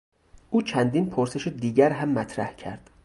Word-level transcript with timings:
او 0.49 0.61
چندین 0.61 1.09
پرسش 1.09 1.47
دیگر 1.47 1.89
را 1.89 1.95
هم 1.95 2.09
مطرح 2.09 2.53
کرد. 2.53 2.89